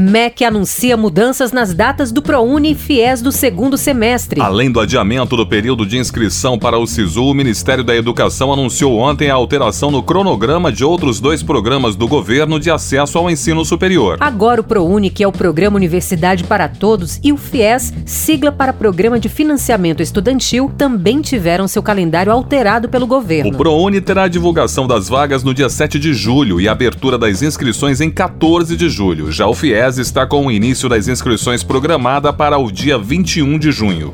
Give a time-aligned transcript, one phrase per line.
[0.00, 4.40] MEC anuncia mudanças nas datas do ProUni e FIES do segundo semestre.
[4.42, 8.98] Além do adiamento do período de inscrição para o SISU, o Ministério da Educação anunciou
[8.98, 13.64] ontem a alteração no cronograma de outros dois programas do governo de acesso ao ensino
[13.64, 14.18] superior.
[14.20, 18.74] Agora o ProUni, que é o Programa Universidade para Todos, e o FIES, sigla para
[18.74, 23.56] Programa de Financiamento Estudantil, também tiveram seu calendário alterado pelo O governo.
[23.56, 27.40] ProUni terá a divulgação das vagas no dia 7 de julho e a abertura das
[27.40, 29.32] inscrições em 14 de julho.
[29.32, 33.70] Já o FIES está com o início das inscrições programada para o dia 21 de
[33.70, 34.12] junho.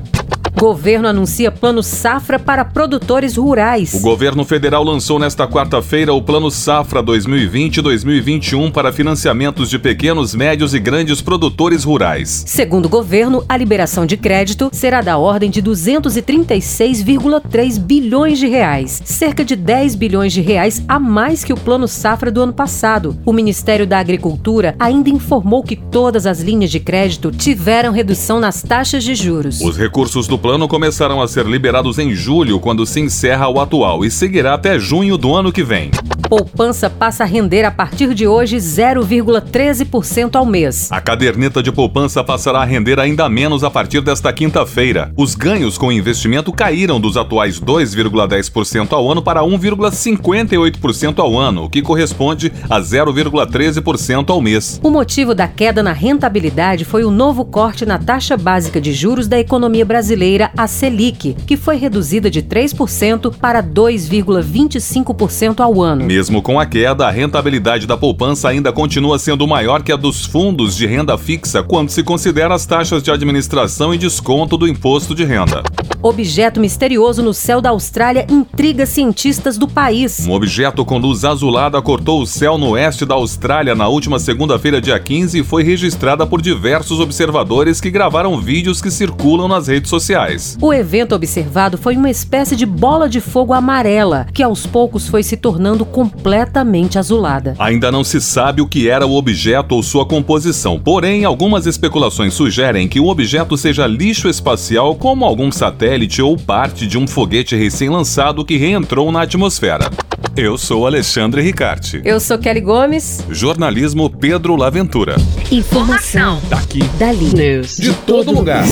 [0.54, 3.94] Governo anuncia plano safra para produtores rurais.
[3.94, 10.74] O governo federal lançou nesta quarta-feira o Plano Safra 2020-2021 para financiamentos de pequenos, médios
[10.74, 12.44] e grandes produtores rurais.
[12.46, 19.00] Segundo o governo, a liberação de crédito será da ordem de 236,3 bilhões de reais,
[19.04, 23.16] cerca de 10 bilhões de reais a mais que o plano safra do ano passado.
[23.24, 28.62] O Ministério da Agricultura ainda informou que todas as linhas de crédito tiveram redução nas
[28.62, 29.62] taxas de juros.
[29.62, 34.04] Os recursos do plano começarão a ser liberados em julho, quando se encerra o atual,
[34.04, 35.92] e seguirá até junho do ano que vem.
[36.32, 40.90] Poupança passa a render a partir de hoje 0,13% ao mês.
[40.90, 45.12] A caderneta de poupança passará a render ainda menos a partir desta quinta-feira.
[45.14, 51.68] Os ganhos com investimento caíram dos atuais 2,10% ao ano para 1,58% ao ano, o
[51.68, 54.80] que corresponde a 0,13% ao mês.
[54.82, 59.28] O motivo da queda na rentabilidade foi o novo corte na taxa básica de juros
[59.28, 66.06] da economia brasileira, a Selic, que foi reduzida de 3% para 2,25% ao ano.
[66.06, 70.26] Mesmo com a queda, a rentabilidade da poupança ainda continua sendo maior que a dos
[70.26, 75.14] fundos de renda fixa quando se considera as taxas de administração e desconto do imposto
[75.14, 75.62] de renda.
[76.02, 80.26] Objeto misterioso no céu da Austrália intriga cientistas do país.
[80.26, 84.80] Um objeto com luz azulada cortou o céu no oeste da Austrália na última segunda-feira,
[84.80, 89.90] dia 15, e foi registrada por diversos observadores que gravaram vídeos que circulam nas redes
[89.90, 90.58] sociais.
[90.60, 95.22] O evento observado foi uma espécie de bola de fogo amarela, que aos poucos foi
[95.22, 97.54] se tornando completamente azulada.
[97.58, 102.34] Ainda não se sabe o que era o objeto ou sua composição, porém, algumas especulações
[102.34, 107.56] sugerem que o objeto seja lixo espacial, como algum satélite ou parte de um foguete
[107.56, 109.90] recém-lançado que reentrou na atmosfera.
[110.36, 112.00] Eu sou Alexandre Ricarte.
[112.04, 113.24] Eu sou Kelly Gomes.
[113.30, 115.16] Jornalismo Pedro Laventura.
[115.50, 116.40] Informação.
[116.48, 116.82] Daqui.
[116.98, 117.34] Dali.
[117.34, 117.76] News.
[117.76, 118.64] De todo lugar.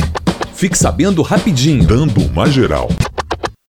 [0.54, 1.84] Fique sabendo rapidinho.
[1.84, 2.88] Dando uma geral.